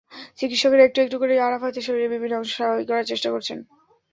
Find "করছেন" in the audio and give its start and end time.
3.31-3.57